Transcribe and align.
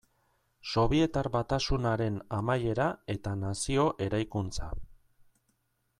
Sobietar 0.75 1.27
Batasunaren 1.35 2.17
amaiera 2.39 2.89
eta 3.17 3.35
nazio 3.45 3.85
eraikuntza. 4.07 4.75